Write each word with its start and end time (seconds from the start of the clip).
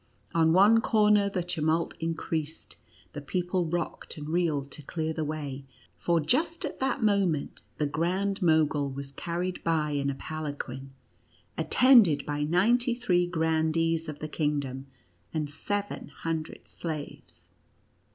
On 0.33 0.51
one 0.51 0.81
corner 0.81 1.29
the 1.29 1.43
tumult 1.43 1.93
increased; 1.99 2.75
the 3.13 3.21
people 3.21 3.67
rocked 3.67 4.17
and 4.17 4.27
reeled 4.29 4.71
to 4.71 4.81
clear 4.81 5.13
the 5.13 5.23
way, 5.23 5.63
for 5.95 6.19
just 6.19 6.65
at 6.65 6.79
that 6.79 7.03
moment 7.03 7.61
the 7.77 7.85
Grand 7.85 8.41
Mogul 8.41 8.89
was 8.89 9.11
carried 9.11 9.63
by 9.63 9.91
in 9.91 10.09
a 10.09 10.15
palanquin, 10.15 10.91
attended 11.55 12.25
by 12.25 12.41
ninety 12.41 12.95
three 12.95 13.27
grandees 13.27 14.09
of 14.09 14.17
the 14.17 14.27
kingdom, 14.27 14.87
and 15.35 15.47
seven 15.47 16.07
hundred 16.07 16.67
slaves. 16.67 17.49